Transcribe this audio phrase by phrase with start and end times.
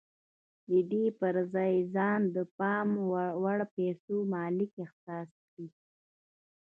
[0.69, 2.89] د دې پر ځای ځان د پام
[3.43, 5.67] وړ پيسو مالک احساس کړئ.